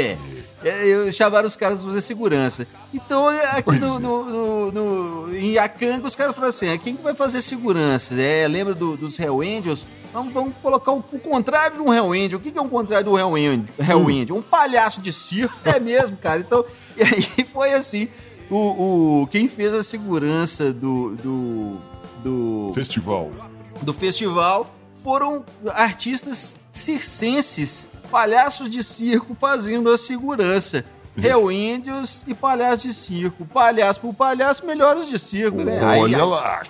É, 0.65 0.87
eu 0.87 1.11
chamaram 1.13 1.49
os 1.49 1.57
caras 1.57 1.79
pra 1.79 1.89
fazer 1.89 2.01
segurança. 2.03 2.69
Então, 2.95 3.27
aqui 3.29 3.65
Pois 3.65 3.81
no, 3.81 3.97
é. 3.97 3.99
no, 3.99 4.25
no- 4.25 4.73
no- 5.27 5.37
em 5.37 5.59
Acanga, 5.59 6.07
os 6.07 6.15
caras 6.15 6.37
falaram 6.37 6.51
assim: 6.51 6.69
"Ah, 6.69 6.79
quem 6.79 6.95
que 6.95 7.03
vai 7.03 7.15
fazer 7.15 7.43
segurança? 7.43 8.15
É, 8.15 8.47
lembra 8.47 8.73
do- 8.73 8.97
dos 8.97 9.19
Hell 9.19 9.41
Angels? 9.41 9.85
Vamos, 10.13 10.33
vamos 10.33 10.55
colocar 10.63 10.93
o, 10.93 10.99
o 10.99 11.19
contrário 11.19 11.79
de 11.79 11.83
um 11.83 11.93
Hell 11.93 12.13
Angel. 12.13 12.39
O 12.39 12.41
que, 12.41 12.53
que 12.53 12.59
é 12.59 12.63
o 12.63 12.69
contrário 12.69 13.05
do 13.07 13.19
Hell 13.19 13.35
Angel? 13.35 13.65
Hell 13.77 13.99
Hum. 13.99 14.09
Angel? 14.23 14.37
Um 14.37 14.43
palhaço 14.43 15.01
de 15.01 15.13
circo. 15.13 15.53
É 15.65 15.81
mesmo, 15.81 16.17
cara. 16.17 16.39
Então, 16.39 16.65
e 16.97 17.03
aí 17.03 17.45
foi 17.53 17.73
assim. 17.73 18.07
O, 18.49 19.23
o, 19.23 19.27
quem 19.33 19.49
fez 19.49 19.75
a 19.75 19.83
segurança 19.83 20.73
do, 20.73 21.17
do, 21.17 21.77
do, 22.23 22.71
Festival. 22.75 23.31
do 23.83 23.93
festival 23.93 24.73
foram 25.03 25.45
artistas 25.75 26.57
circenses, 26.73 27.89
palhaços 28.11 28.71
de 28.71 28.83
circo 28.83 29.35
fazendo 29.39 29.91
a 29.91 29.99
segurança. 29.99 30.85
Hell 31.17 31.51
Índios 31.53 32.25
e 32.27 32.33
palhaços 32.35 32.83
de 32.85 32.95
circo. 32.95 33.45
Palhaço 33.45 34.01
por 34.01 34.15
palhaço, 34.15 34.65
melhores 34.65 35.09
de 35.09 35.19
circo, 35.19 35.59
né? 35.63 35.85
Aí- 35.85 36.01
Olha 36.01 36.25
lá. 36.25 36.63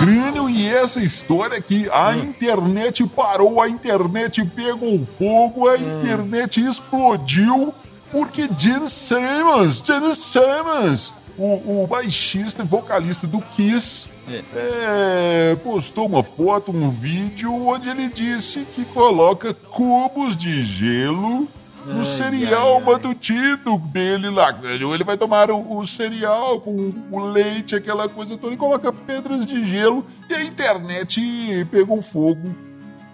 Crânio 0.00 0.48
e 0.50 0.66
essa 0.66 1.00
história 1.00 1.60
que 1.60 1.88
a 1.90 2.10
Hum. 2.10 2.24
internet 2.24 3.06
parou, 3.06 3.60
a 3.60 3.68
internet 3.68 4.44
pegou 4.44 5.06
fogo, 5.18 5.66
Hum. 5.68 5.70
a 5.72 5.76
internet 5.78 6.60
explodiu 6.60 7.72
porque 8.12 8.48
Gene 8.56 8.88
Simmons, 8.88 9.82
Gene 9.84 10.14
Simmons, 10.14 11.14
o, 11.36 11.82
o 11.82 11.86
baixista 11.88 12.62
e 12.62 12.66
vocalista 12.66 13.26
do 13.26 13.40
Kiss, 13.40 14.08
É. 14.28 14.42
é, 14.54 15.56
postou 15.64 16.06
uma 16.06 16.22
foto, 16.22 16.70
um 16.70 16.90
vídeo 16.90 17.52
onde 17.66 17.88
ele 17.88 18.08
disse 18.08 18.66
que 18.74 18.84
coloca 18.84 19.52
cubos 19.52 20.36
de 20.36 20.62
gelo 20.64 21.48
no 21.84 21.98
Ai, 21.98 22.04
cereal 22.04 22.76
ai, 22.76 22.84
matutido 22.84 23.76
dele 23.78 24.30
lá. 24.30 24.56
Ele 24.62 25.02
vai 25.02 25.16
tomar 25.16 25.50
o, 25.50 25.78
o 25.78 25.84
cereal 25.86 26.60
com 26.60 26.92
o 27.10 27.18
leite, 27.26 27.74
aquela 27.74 28.08
coisa 28.08 28.36
toda, 28.36 28.54
e 28.54 28.56
coloca 28.56 28.92
pedras 28.92 29.44
de 29.46 29.64
gelo 29.64 30.06
e 30.30 30.34
a 30.34 30.44
internet 30.44 31.66
pegou 31.72 32.00
fogo. 32.00 32.54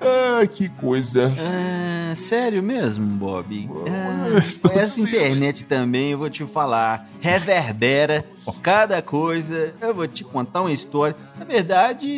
Ah, 0.00 0.46
que 0.46 0.68
coisa. 0.68 1.32
Ah, 1.38 2.14
sério 2.14 2.62
mesmo, 2.62 3.04
Bob? 3.06 3.68
Ah, 3.88 4.70
essa 4.78 5.00
internet 5.00 5.64
também, 5.66 6.12
eu 6.12 6.18
vou 6.18 6.30
te 6.30 6.44
falar, 6.44 7.08
reverbera 7.20 8.24
cada 8.62 9.02
coisa. 9.02 9.74
Eu 9.80 9.92
vou 9.92 10.06
te 10.06 10.22
contar 10.24 10.60
uma 10.62 10.72
história. 10.72 11.16
Na 11.38 11.44
verdade, 11.44 12.08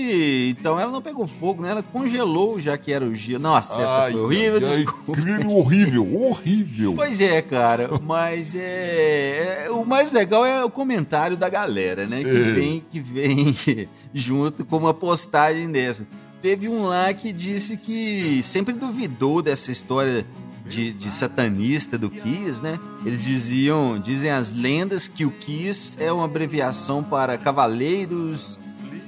então 0.51 0.79
ela 0.79 0.93
não 0.93 1.01
pegou 1.03 1.27
fogo, 1.27 1.63
né? 1.63 1.71
Ela 1.71 1.83
congelou 1.83 2.61
já 2.61 2.77
que 2.77 2.93
era 2.93 3.05
o 3.05 3.15
gelo. 3.15 3.43
Nossa, 3.43 3.81
essa 3.83 4.01
Ai, 4.03 4.13
foi 4.13 4.21
horrível. 4.21 4.69
ai, 4.71 4.85
crânio 5.15 5.51
horrível, 5.51 6.23
horrível. 6.23 6.93
Pois 6.95 7.21
é, 7.21 7.41
cara, 7.43 7.91
mas 8.03 8.55
é, 8.55 9.65
é- 9.67 9.71
o 9.71 9.85
mais 9.85 10.13
legal 10.13 10.45
é 10.45 10.63
o 10.65 10.71
comentário 10.71 11.37
da 11.37 11.49
galera, 11.49 12.07
né? 12.07 12.23
Que 12.23 12.29
É. 12.31 12.53
vem, 12.53 12.85
que 12.91 13.01
vem 13.01 13.57
junto 14.15 14.65
com 14.65 14.77
uma 14.77 14.93
postagem 14.95 15.71
dessa. 15.71 16.07
Teve 16.41 16.69
um 16.69 16.87
lá 16.87 17.13
que 17.13 17.33
disse 17.33 17.77
que 17.77 18.43
sempre 18.43 18.73
duvidou 18.75 19.43
dessa 19.43 19.71
história 19.71 20.25
de, 20.67 20.93
de 20.93 21.11
satanista 21.11 21.99
do 21.99 22.09
Kiss, 22.09 22.63
né? 22.63 22.79
Eles 23.05 23.23
diziam, 23.23 23.99
dizem 23.99 24.31
as 24.31 24.51
lendas 24.51 25.09
que 25.09 25.25
o 25.25 25.31
Kiss 25.31 25.95
é 25.99 26.11
uma 26.13 26.25
abreviação 26.25 27.03
para 27.03 27.37
cavaleiros 27.37 28.59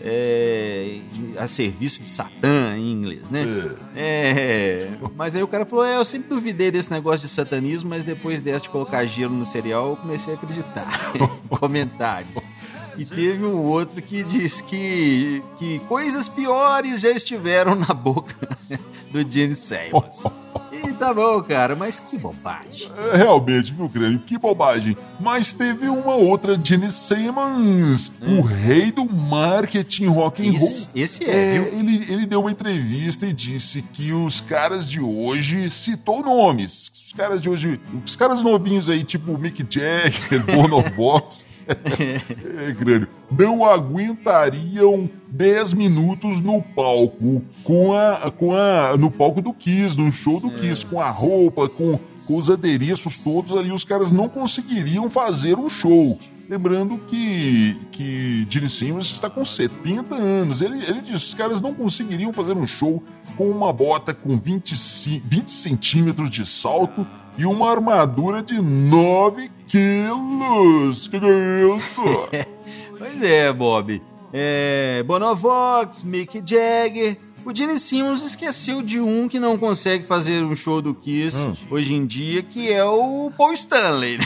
é, 0.04 0.98
a 1.38 1.46
serviço 1.46 2.02
de 2.02 2.08
Satã 2.08 2.76
em 2.76 2.90
inglês, 2.90 3.30
né? 3.30 3.46
É, 3.94 4.88
mas 5.16 5.36
aí 5.36 5.42
o 5.42 5.48
cara 5.48 5.64
falou: 5.64 5.84
é, 5.84 5.96
eu 5.96 6.04
sempre 6.04 6.28
duvidei 6.28 6.70
desse 6.70 6.90
negócio 6.90 7.20
de 7.20 7.32
satanismo, 7.32 7.88
mas 7.88 8.02
depois 8.02 8.40
dessa 8.40 8.62
de 8.62 8.68
colocar 8.68 9.04
gelo 9.06 9.34
no 9.34 9.46
cereal, 9.46 9.90
eu 9.90 9.96
comecei 9.96 10.34
a 10.34 10.36
acreditar. 10.36 11.12
Comentário. 11.48 12.26
E 12.96 13.04
teve 13.04 13.44
um 13.44 13.58
outro 13.58 14.00
que 14.02 14.22
diz 14.22 14.60
que, 14.60 15.42
que 15.56 15.78
coisas 15.80 16.28
piores 16.28 17.00
já 17.00 17.10
estiveram 17.10 17.74
na 17.74 17.94
boca 17.94 18.34
do 19.10 19.28
Gene 19.30 19.56
Simmons. 19.56 20.22
Tá 21.02 21.12
bom, 21.12 21.42
cara, 21.42 21.74
mas 21.74 21.98
que 21.98 22.16
bobagem. 22.16 22.88
É, 23.12 23.16
Realmente, 23.16 23.74
viu, 23.74 23.88
Crânio? 23.88 24.20
Que 24.20 24.38
bobagem. 24.38 24.96
Mas 25.18 25.52
teve 25.52 25.88
uma 25.88 26.14
outra 26.14 26.56
Gene 26.62 26.92
Simmons, 26.92 28.12
o 28.20 28.40
rei 28.40 28.92
do 28.92 29.04
marketing 29.04 30.06
rock 30.06 30.48
and 30.48 30.60
roll. 30.60 30.68
Esse, 30.68 30.90
esse 30.94 31.24
é, 31.24 31.56
É, 31.56 31.74
ele, 31.76 32.06
ele 32.08 32.24
deu 32.24 32.38
uma 32.38 32.52
entrevista 32.52 33.26
e 33.26 33.32
disse 33.32 33.82
que 33.82 34.12
os 34.12 34.40
caras 34.40 34.88
de 34.88 35.00
hoje 35.00 35.68
citou 35.70 36.22
nomes. 36.22 36.88
Os 36.94 37.12
caras 37.12 37.42
de 37.42 37.50
hoje, 37.50 37.80
os 38.06 38.14
caras 38.14 38.40
novinhos 38.40 38.88
aí, 38.88 39.02
tipo 39.02 39.36
Mick 39.36 39.66
Jagger, 39.68 40.46
Bonovox, 40.54 41.46
é, 41.66 42.74
crânio, 42.74 43.08
não 43.30 43.64
aguentariam 43.64 45.08
10 45.28 45.72
minutos 45.72 46.40
no 46.40 46.60
palco 46.60 47.42
com 47.64 47.94
a, 47.94 48.30
com 48.30 48.54
a 48.54 48.96
no 48.96 49.10
palco 49.10 49.40
do 49.40 49.52
Kiss, 49.52 49.98
no 49.98 50.12
show 50.12 50.40
do 50.40 50.50
Kiss, 50.50 50.84
com 50.92 51.00
a 51.00 51.08
roupa, 51.08 51.68
com, 51.70 51.98
com 52.26 52.36
os 52.36 52.50
adereços 52.50 53.16
todos 53.16 53.56
ali, 53.56 53.72
os 53.72 53.82
caras 53.82 54.12
não 54.12 54.28
conseguiriam 54.28 55.08
fazer 55.08 55.58
um 55.58 55.70
show. 55.70 56.18
Lembrando 56.50 56.98
que, 57.06 57.74
que 57.90 58.46
Gene 58.50 58.68
Simmons 58.68 59.10
está 59.10 59.30
com 59.30 59.42
70 59.42 60.14
anos. 60.14 60.60
Ele, 60.60 60.84
ele 60.84 61.00
disse 61.00 61.24
os 61.28 61.34
caras 61.34 61.62
não 61.62 61.72
conseguiriam 61.72 62.30
fazer 62.30 62.54
um 62.54 62.66
show 62.66 63.02
com 63.38 63.48
uma 63.48 63.72
bota 63.72 64.12
com 64.12 64.36
20, 64.36 64.76
ci- 64.76 65.22
20 65.24 65.50
centímetros 65.50 66.30
de 66.30 66.44
salto 66.44 67.06
e 67.38 67.46
uma 67.46 67.70
armadura 67.70 68.42
de 68.42 68.60
9 68.60 69.50
quilos. 69.66 71.08
Que 71.08 71.18
que 71.18 71.26
é 71.26 71.76
isso? 71.76 72.52
Pois 72.98 73.20
é, 73.22 73.52
Bob. 73.52 74.00
É, 74.32 75.02
Bonovox, 75.04 76.02
Mick 76.04 76.40
Jagger. 76.44 77.16
O 77.44 77.54
Gene 77.54 77.78
Simmons 77.78 78.22
esqueceu 78.22 78.80
de 78.82 79.00
um 79.00 79.28
que 79.28 79.40
não 79.40 79.58
consegue 79.58 80.06
fazer 80.06 80.44
um 80.44 80.54
show 80.54 80.80
do 80.80 80.94
Kiss 80.94 81.36
Hum. 81.36 81.54
hoje 81.70 81.92
em 81.94 82.06
dia, 82.06 82.42
que 82.42 82.70
é 82.70 82.84
o 82.84 83.32
Paul 83.36 83.52
Stanley. 83.52 84.18
né? 84.18 84.24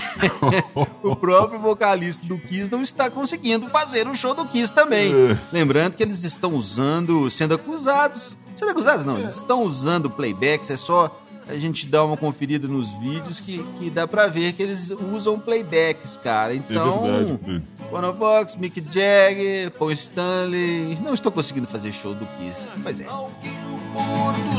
o 1.02 1.16
próprio 1.16 1.58
vocalista 1.58 2.26
do 2.26 2.36
Kiss 2.38 2.70
não 2.70 2.82
está 2.82 3.08
conseguindo 3.10 3.68
fazer 3.68 4.06
um 4.06 4.14
show 4.14 4.34
do 4.34 4.44
Kiss 4.44 4.72
também. 4.72 5.12
É. 5.14 5.38
Lembrando 5.50 5.94
que 5.94 6.02
eles 6.02 6.22
estão 6.24 6.54
usando, 6.54 7.30
sendo 7.30 7.54
acusados. 7.54 8.36
Sendo 8.54 8.70
acusados, 8.70 9.04
não, 9.04 9.18
eles 9.18 9.36
estão 9.36 9.62
usando 9.64 10.08
playbacks, 10.10 10.70
é 10.70 10.76
só 10.76 11.22
a 11.48 11.56
gente 11.56 11.86
dar 11.86 12.04
uma 12.04 12.16
conferida 12.16 12.66
nos 12.66 12.90
vídeos 13.00 13.40
que, 13.40 13.62
que 13.78 13.90
dá 13.90 14.06
pra 14.06 14.26
ver 14.26 14.52
que 14.52 14.62
eles 14.62 14.90
usam 15.14 15.38
playbacks, 15.38 16.16
cara. 16.16 16.54
Então, 16.54 17.06
É 17.06 17.24
verdade. 17.24 17.62
Bonovox, 17.90 18.56
Mick 18.56 18.80
Jagger, 18.80 19.70
Paul 19.70 19.92
Stanley. 19.92 20.98
Não 21.02 21.14
estou 21.14 21.30
conseguindo 21.30 21.66
fazer 21.66 21.92
show 21.92 22.14
do 22.14 22.26
Kiss. 22.38 22.64
Pois 22.82 23.00
é. 23.00 23.06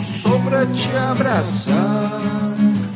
Só 0.06 0.40
pra 0.40 0.66
te 0.66 0.90
abraçar. 0.96 2.22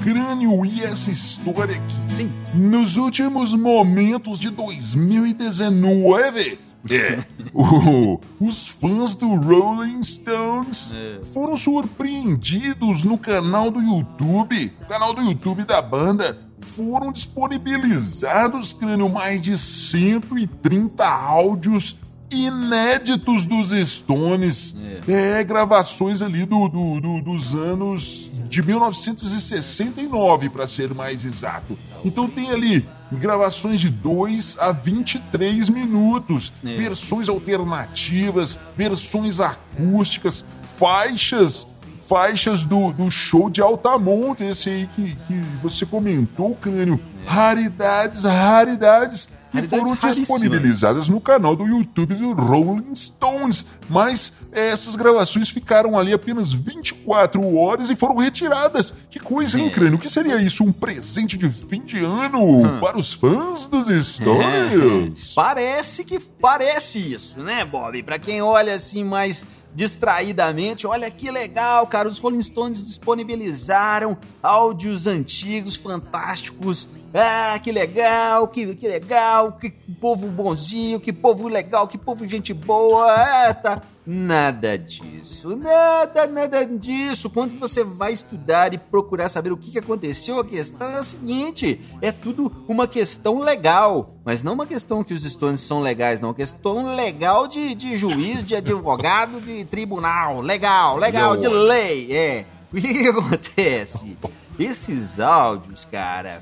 Crânio, 0.01 0.65
e 0.65 0.83
essa 0.83 1.11
história 1.11 1.75
aqui? 1.75 2.15
Sim. 2.15 2.29
Nos 2.53 2.97
últimos 2.97 3.53
momentos 3.53 4.39
de 4.39 4.49
2019, 4.49 6.57
É, 6.89 7.19
o, 7.53 8.19
os 8.39 8.67
fãs 8.67 9.15
do 9.15 9.35
Rolling 9.35 10.03
Stones 10.03 10.93
é. 10.93 11.23
foram 11.25 11.55
surpreendidos 11.55 13.03
no 13.03 13.17
canal 13.17 13.69
do 13.69 13.81
YouTube, 13.81 14.69
canal 14.87 15.13
do 15.13 15.21
YouTube 15.21 15.63
da 15.63 15.81
banda. 15.81 16.49
Foram 16.59 17.11
disponibilizados, 17.11 18.71
crânio, 18.71 19.09
mais 19.09 19.41
de 19.41 19.57
130 19.57 21.03
áudios 21.03 21.97
inéditos 22.31 23.45
dos 23.45 23.71
Stones. 23.87 24.75
É, 25.07 25.39
é 25.39 25.43
gravações 25.43 26.21
ali 26.21 26.45
do, 26.45 26.67
do, 26.67 27.01
do, 27.01 27.21
dos 27.21 27.53
anos 27.53 28.31
de 28.47 28.61
1969, 28.63 30.49
para 30.49 30.67
ser 30.67 30.93
mais 30.93 31.25
exato. 31.25 31.77
Então 32.05 32.27
tem 32.27 32.51
ali 32.51 32.87
gravações 33.11 33.79
de 33.79 33.89
2 33.89 34.57
a 34.59 34.71
23 34.71 35.69
minutos, 35.69 36.51
é. 36.65 36.75
versões 36.75 37.29
alternativas, 37.29 38.57
versões 38.75 39.39
acústicas, 39.39 40.45
faixas 40.63 41.67
faixas 42.11 42.65
do, 42.65 42.91
do 42.91 43.09
show 43.09 43.49
de 43.49 43.61
Altamonte, 43.61 44.43
esse 44.43 44.69
aí 44.69 44.89
que, 44.93 45.15
que 45.15 45.33
você 45.63 45.85
comentou, 45.85 46.53
Crânio. 46.55 46.99
É. 47.25 47.29
Raridades, 47.29 48.25
raridades 48.25 49.29
que 49.51 49.61
foram 49.63 49.95
disponibilizadas 49.95 51.07
no 51.09 51.21
canal 51.21 51.55
do 51.55 51.65
YouTube 51.65 52.15
do 52.15 52.33
Rolling 52.33 52.95
Stones. 52.95 53.65
Mas 53.89 54.33
essas 54.51 54.95
gravações 54.95 55.49
ficaram 55.49 55.97
ali 55.97 56.13
apenas 56.13 56.51
24 56.51 57.57
horas 57.57 57.89
e 57.89 57.95
foram 57.95 58.17
retiradas. 58.17 58.93
Que 59.09 59.19
coisa, 59.19 59.59
hein, 59.59 59.67
é. 59.67 59.69
Crânio? 59.69 59.95
O 59.95 59.99
que 59.99 60.09
seria 60.09 60.37
isso? 60.37 60.63
Um 60.63 60.71
presente 60.71 61.37
de 61.37 61.49
fim 61.49 61.81
de 61.81 61.99
ano 61.99 62.43
hum. 62.43 62.79
para 62.79 62.97
os 62.97 63.13
fãs 63.13 63.67
dos 63.67 63.87
Stones? 64.05 65.33
Parece 65.35 66.03
que 66.03 66.19
parece 66.19 66.97
isso, 66.97 67.39
né, 67.39 67.63
Bob? 67.63 68.01
Para 68.03 68.17
quem 68.17 68.41
olha 68.41 68.73
assim 68.73 69.03
mais 69.03 69.45
distraidamente. 69.73 70.85
Olha 70.85 71.09
que 71.09 71.29
legal, 71.31 71.87
cara. 71.87 72.07
Os 72.07 72.17
Rolling 72.17 72.39
Stones 72.39 72.85
disponibilizaram 72.85 74.17
áudios 74.41 75.07
antigos, 75.07 75.75
fantásticos. 75.75 76.87
Ah, 77.13 77.59
que 77.59 77.71
legal, 77.71 78.47
que, 78.47 78.75
que 78.75 78.87
legal, 78.87 79.53
que 79.53 79.69
povo 79.99 80.27
bonzinho, 80.27 80.99
que 80.99 81.11
povo 81.11 81.47
legal, 81.47 81.87
que 81.87 81.97
povo 81.97 82.27
gente 82.27 82.53
boa. 82.53 83.11
Ah, 83.11 83.53
tá. 83.53 83.81
Nada 84.05 84.79
disso, 84.79 85.55
nada, 85.55 86.25
nada 86.25 86.65
disso. 86.65 87.29
Quando 87.29 87.59
você 87.59 87.83
vai 87.83 88.11
estudar 88.11 88.73
e 88.73 88.77
procurar 88.79 89.29
saber 89.29 89.51
o 89.51 89.57
que 89.57 89.77
aconteceu, 89.77 90.39
a 90.39 90.45
questão 90.45 90.89
é 90.89 90.97
a 90.97 91.03
seguinte: 91.03 91.79
é 92.01 92.11
tudo 92.11 92.51
uma 92.67 92.87
questão 92.87 93.39
legal, 93.39 94.15
mas 94.25 94.43
não 94.43 94.53
uma 94.53 94.65
questão 94.65 95.03
que 95.03 95.13
os 95.13 95.23
Stones 95.23 95.59
são 95.61 95.81
legais, 95.81 96.19
não. 96.19 96.29
Uma 96.29 96.35
questão 96.35 96.95
legal 96.95 97.47
de, 97.47 97.75
de 97.75 97.95
juiz, 97.95 98.43
de 98.43 98.55
advogado, 98.55 99.39
de 99.39 99.63
tribunal. 99.65 100.41
Legal, 100.41 100.97
legal, 100.97 101.37
de 101.37 101.47
lei. 101.47 102.11
É. 102.11 102.45
O 102.73 102.77
que, 102.77 102.93
que 102.93 103.07
acontece? 103.07 104.17
Esses 104.57 105.19
áudios, 105.19 105.85
cara, 105.85 106.41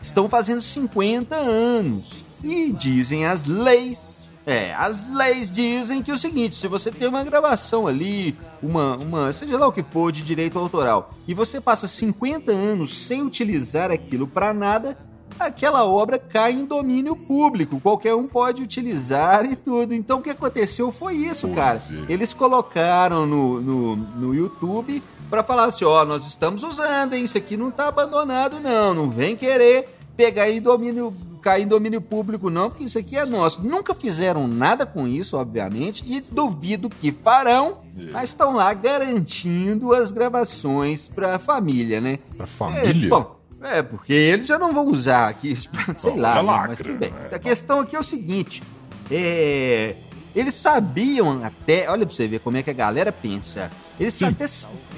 estão 0.00 0.28
fazendo 0.28 0.60
50 0.60 1.34
anos 1.34 2.22
e 2.44 2.70
dizem 2.70 3.26
as 3.26 3.44
leis 3.44 4.22
é, 4.46 4.74
as 4.74 5.06
leis 5.12 5.50
dizem 5.50 6.02
que 6.02 6.10
é 6.10 6.14
o 6.14 6.18
seguinte: 6.18 6.54
se 6.54 6.66
você 6.66 6.90
tem 6.90 7.08
uma 7.08 7.22
gravação 7.22 7.86
ali, 7.86 8.36
uma, 8.62 8.96
uma, 8.96 9.32
seja 9.32 9.58
lá 9.58 9.66
o 9.66 9.72
que 9.72 9.82
for 9.82 10.10
de 10.10 10.22
direito 10.22 10.58
autoral, 10.58 11.14
e 11.28 11.34
você 11.34 11.60
passa 11.60 11.86
50 11.86 12.50
anos 12.50 13.06
sem 13.06 13.22
utilizar 13.22 13.90
aquilo 13.90 14.26
para 14.26 14.54
nada, 14.54 14.96
aquela 15.38 15.84
obra 15.84 16.18
cai 16.18 16.52
em 16.52 16.64
domínio 16.64 17.14
público. 17.14 17.80
Qualquer 17.80 18.14
um 18.14 18.26
pode 18.26 18.62
utilizar 18.62 19.44
e 19.44 19.54
tudo. 19.54 19.94
Então 19.94 20.18
o 20.18 20.22
que 20.22 20.30
aconteceu 20.30 20.90
foi 20.90 21.16
isso, 21.16 21.48
cara. 21.48 21.82
Eles 22.08 22.32
colocaram 22.32 23.26
no, 23.26 23.60
no, 23.60 23.96
no 23.96 24.34
YouTube 24.34 25.02
para 25.28 25.42
falar 25.42 25.64
assim: 25.64 25.84
ó, 25.84 26.04
nós 26.04 26.26
estamos 26.26 26.62
usando, 26.62 27.12
hein? 27.12 27.24
Isso 27.24 27.36
aqui 27.36 27.56
não 27.56 27.70
tá 27.70 27.88
abandonado, 27.88 28.58
não. 28.58 28.94
Não 28.94 29.10
vem 29.10 29.36
querer 29.36 29.88
pegar 30.16 30.50
em 30.50 30.60
domínio 30.60 31.14
cair 31.40 31.64
em 31.64 31.66
domínio 31.66 32.00
público, 32.00 32.50
não, 32.50 32.70
porque 32.70 32.84
isso 32.84 32.98
aqui 32.98 33.16
é 33.16 33.24
nosso. 33.24 33.62
Nunca 33.62 33.94
fizeram 33.94 34.46
nada 34.46 34.86
com 34.86 35.06
isso, 35.08 35.36
obviamente, 35.36 36.04
e 36.06 36.20
duvido 36.20 36.88
que 36.88 37.10
farão, 37.10 37.78
mas 38.12 38.30
estão 38.30 38.54
lá 38.54 38.72
garantindo 38.74 39.92
as 39.92 40.12
gravações 40.12 41.08
para 41.08 41.36
a 41.36 41.38
família, 41.38 42.00
né? 42.00 42.18
Para 42.36 42.46
família? 42.46 43.06
É, 43.06 43.08
bom, 43.08 43.40
é, 43.62 43.82
porque 43.82 44.12
eles 44.12 44.46
já 44.46 44.58
não 44.58 44.72
vão 44.72 44.86
usar 44.88 45.28
aqui, 45.28 45.54
sei 45.96 46.16
lá, 46.16 46.38
é 46.38 46.42
lacra, 46.42 46.68
mas 46.68 46.78
tudo 46.78 46.94
bem. 46.94 47.10
Né? 47.10 47.28
A 47.32 47.38
questão 47.38 47.80
aqui 47.80 47.94
é 47.94 47.98
o 47.98 48.04
seguinte: 48.04 48.62
é, 49.10 49.96
eles 50.34 50.54
sabiam 50.54 51.44
até, 51.44 51.90
olha 51.90 52.06
pra 52.06 52.14
você 52.14 52.26
ver 52.26 52.40
como 52.40 52.56
é 52.56 52.62
que 52.62 52.70
a 52.70 52.74
galera 52.74 53.12
pensa. 53.12 53.70
Eles 53.98 54.14
Sim. 54.14 54.26
até, 54.26 54.46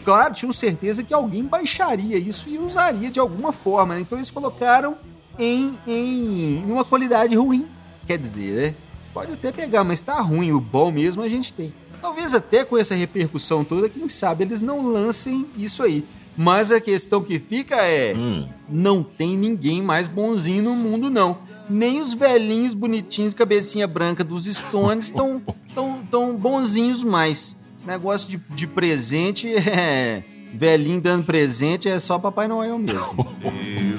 claro, 0.04 0.32
tinham 0.32 0.52
certeza 0.52 1.02
que 1.02 1.12
alguém 1.12 1.42
baixaria 1.42 2.16
isso 2.16 2.48
e 2.48 2.56
usaria 2.56 3.10
de 3.10 3.18
alguma 3.18 3.52
forma, 3.52 3.96
né? 3.96 4.00
Então 4.00 4.16
eles 4.16 4.30
colocaram 4.30 4.96
em, 5.38 5.78
em 5.86 6.64
uma 6.66 6.84
qualidade 6.84 7.34
ruim. 7.34 7.66
Quer 8.06 8.18
dizer, 8.18 8.52
né? 8.52 8.74
Pode 9.12 9.32
até 9.32 9.52
pegar, 9.52 9.84
mas 9.84 10.00
tá 10.00 10.20
ruim. 10.20 10.52
O 10.52 10.60
bom 10.60 10.90
mesmo 10.90 11.22
a 11.22 11.28
gente 11.28 11.52
tem. 11.52 11.72
Talvez 12.00 12.34
até 12.34 12.64
com 12.64 12.76
essa 12.76 12.94
repercussão 12.94 13.64
toda, 13.64 13.88
quem 13.88 14.08
sabe 14.08 14.44
eles 14.44 14.60
não 14.60 14.86
lancem 14.86 15.46
isso 15.56 15.82
aí. 15.82 16.04
Mas 16.36 16.72
a 16.72 16.80
questão 16.80 17.22
que 17.22 17.38
fica 17.38 17.76
é: 17.76 18.14
hum. 18.16 18.46
não 18.68 19.02
tem 19.02 19.36
ninguém 19.36 19.82
mais 19.82 20.08
bonzinho 20.08 20.62
no 20.62 20.74
mundo, 20.74 21.10
não. 21.10 21.38
Nem 21.68 22.00
os 22.00 22.12
velhinhos 22.12 22.74
bonitinhos, 22.74 23.34
cabecinha 23.34 23.86
branca 23.86 24.24
dos 24.24 24.46
Stones, 24.46 25.06
estão 25.06 25.40
tão, 25.74 26.00
tão 26.10 26.34
bonzinhos 26.34 27.04
mais. 27.04 27.56
Esse 27.78 27.86
negócio 27.86 28.28
de, 28.28 28.40
de 28.54 28.66
presente 28.66 29.48
é. 29.54 30.24
Velhinho 30.54 31.00
dando 31.00 31.24
presente 31.24 31.88
é 31.88 31.98
só 31.98 32.18
Papai 32.18 32.46
Noel 32.46 32.78
mesmo. 32.78 33.26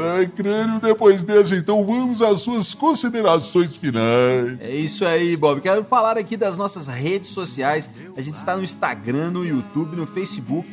Ai, 0.00 0.26
crânio, 0.26 0.80
depois 0.80 1.24
dessa, 1.24 1.54
então 1.54 1.84
vamos 1.84 2.22
às 2.22 2.40
suas 2.40 2.72
considerações 2.72 3.76
finais. 3.76 4.60
É 4.60 4.74
isso 4.74 5.04
aí, 5.04 5.36
Bob. 5.36 5.60
Quero 5.60 5.84
falar 5.84 6.16
aqui 6.16 6.36
das 6.36 6.56
nossas 6.56 6.86
redes 6.86 7.28
sociais. 7.28 7.88
A 8.16 8.20
gente 8.20 8.36
está 8.36 8.56
no 8.56 8.62
Instagram, 8.62 9.30
no 9.30 9.44
YouTube, 9.44 9.96
no 9.96 10.06
Facebook, 10.06 10.68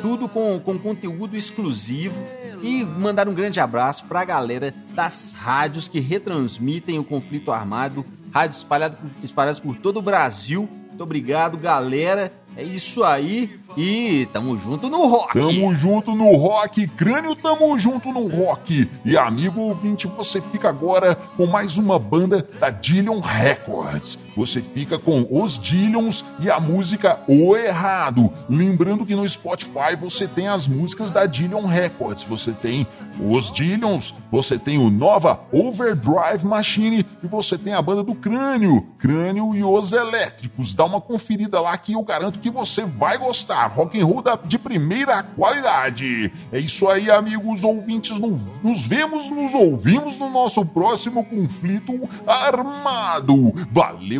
tudo 0.00 0.28
com, 0.28 0.58
com 0.60 0.78
conteúdo 0.78 1.36
exclusivo. 1.36 2.20
E 2.62 2.84
mandar 2.84 3.28
um 3.28 3.34
grande 3.34 3.58
abraço 3.58 4.04
para 4.04 4.20
a 4.20 4.24
galera 4.24 4.74
das 4.94 5.32
rádios 5.36 5.88
que 5.88 5.98
retransmitem 5.98 6.98
o 6.98 7.04
conflito 7.04 7.50
armado, 7.50 8.04
rádios 8.32 8.58
espalhadas 8.58 8.98
espalhadas 9.22 9.58
por 9.58 9.76
todo 9.76 9.98
o 9.98 10.02
Brasil. 10.02 10.68
Muito 10.88 11.02
obrigado, 11.02 11.56
galera. 11.56 12.32
É 12.56 12.62
isso 12.62 13.02
aí. 13.02 13.58
E 13.76 14.28
tamo 14.32 14.56
junto 14.56 14.88
no 14.88 15.06
rock. 15.06 15.38
Tamo 15.38 15.74
junto 15.74 16.14
no 16.14 16.36
rock, 16.36 16.86
crânio, 16.88 17.34
tamo 17.34 17.78
junto 17.78 18.10
no 18.10 18.26
rock. 18.26 18.88
E 19.04 19.16
amigo 19.16 19.60
ouvinte, 19.60 20.06
você 20.06 20.40
fica 20.40 20.68
agora 20.68 21.14
com 21.14 21.46
mais 21.46 21.76
uma 21.76 21.98
banda 21.98 22.46
da 22.58 22.70
Dillion 22.70 23.20
Records. 23.20 24.18
Você 24.36 24.60
fica 24.60 24.98
com 24.98 25.26
os 25.30 25.58
Dillions 25.58 26.24
e 26.40 26.50
a 26.50 26.60
música 26.60 27.20
O 27.26 27.56
Errado. 27.56 28.32
Lembrando 28.48 29.04
que 29.04 29.14
no 29.14 29.28
Spotify 29.28 29.96
você 29.98 30.26
tem 30.26 30.48
as 30.48 30.66
músicas 30.66 31.10
da 31.10 31.26
Dillion 31.26 31.66
Records. 31.66 32.24
Você 32.24 32.52
tem 32.52 32.86
os 33.20 33.50
Dillions, 33.50 34.14
você 34.30 34.58
tem 34.58 34.78
o 34.78 34.90
Nova 34.90 35.40
Overdrive 35.52 36.44
Machine 36.44 37.04
e 37.22 37.26
você 37.26 37.58
tem 37.58 37.74
a 37.74 37.82
banda 37.82 38.02
do 38.02 38.14
Crânio, 38.14 38.82
Crânio 38.98 39.54
e 39.54 39.62
os 39.64 39.92
Elétricos. 39.92 40.74
Dá 40.74 40.84
uma 40.84 41.00
conferida 41.00 41.60
lá 41.60 41.76
que 41.76 41.92
eu 41.92 42.02
garanto 42.02 42.38
que 42.38 42.50
você 42.50 42.84
vai 42.84 43.18
gostar 43.18 43.66
rock 43.66 44.00
and 44.00 44.04
roll 44.04 44.22
de 44.44 44.58
primeira 44.58 45.22
qualidade. 45.22 46.32
É 46.52 46.58
isso 46.58 46.88
aí, 46.88 47.10
amigos 47.10 47.64
ouvintes. 47.64 48.18
Nos 48.18 48.84
vemos, 48.84 49.30
nos 49.30 49.54
ouvimos 49.54 50.18
no 50.18 50.30
nosso 50.30 50.64
próximo 50.64 51.24
conflito 51.24 52.08
armado. 52.26 53.52
Valeu, 53.70 54.19